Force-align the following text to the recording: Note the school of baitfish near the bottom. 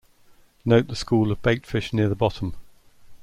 Note 0.65 0.87
the 0.87 0.95
school 0.95 1.31
of 1.31 1.43
baitfish 1.43 1.93
near 1.93 2.09
the 2.09 2.15
bottom. 2.15 2.55